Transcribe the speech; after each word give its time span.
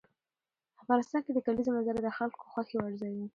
افغانستان 0.81 1.21
کې 1.25 1.31
د 1.33 1.39
کلیزو 1.45 1.73
منظره 1.75 1.99
د 2.03 2.09
خلکو 2.17 2.41
د 2.43 2.47
خوښې 2.53 2.77
وړ 2.79 2.91
ځای 3.01 3.11
دی. 3.17 3.27